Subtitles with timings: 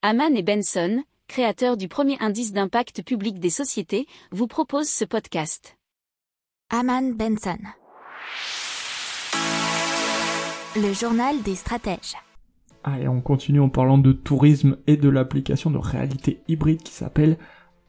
[0.00, 5.76] Haman et Benson, créateurs du premier indice d'impact public des sociétés, vous proposent ce podcast.
[6.70, 7.58] Haman Benson.
[10.76, 12.14] Le journal des stratèges.
[12.84, 17.36] Allez, on continue en parlant de tourisme et de l'application de réalité hybride qui s'appelle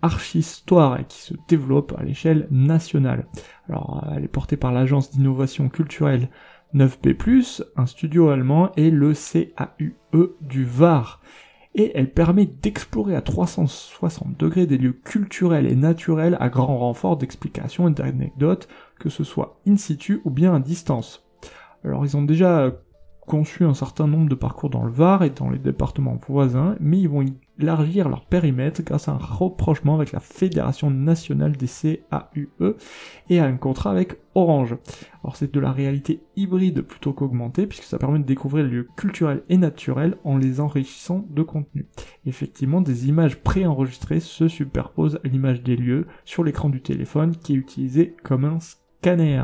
[0.02, 3.28] Archistoire et qui se développe à l'échelle nationale.
[3.68, 6.32] Alors, elle est portée par l'agence d'innovation culturelle
[6.74, 9.94] 9B+, un studio allemand et le CAUE
[10.42, 11.22] du Var.
[11.80, 17.16] Et elle permet d'explorer à 360 degrés des lieux culturels et naturels à grand renfort
[17.16, 18.68] d'explications et d'anecdotes,
[19.00, 21.26] que ce soit in situ ou bien à distance.
[21.86, 22.74] Alors ils ont déjà
[23.30, 27.00] conçu un certain nombre de parcours dans le Var et dans les départements voisins, mais
[27.00, 27.24] ils vont
[27.60, 32.76] élargir leur périmètre grâce à un rapprochement avec la Fédération nationale des CAUE
[33.30, 34.78] et à un contrat avec Orange.
[35.24, 38.88] Alors c'est de la réalité hybride plutôt qu'augmentée puisque ça permet de découvrir les lieux
[38.98, 41.86] culturels et naturels en les enrichissant de contenu.
[42.26, 47.54] Effectivement, des images préenregistrées se superposent à l'image des lieux sur l'écran du téléphone qui
[47.54, 49.44] est utilisé comme un scanner.